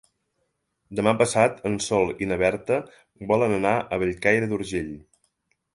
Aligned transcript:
Demà 0.99 1.13
passat 1.19 1.61
en 1.71 1.77
Sol 1.89 2.15
i 2.27 2.31
na 2.31 2.41
Berta 2.45 2.81
volen 3.35 3.55
anar 3.61 3.79
a 3.99 4.03
Bellcaire 4.05 4.53
d'Urgell. 4.55 4.95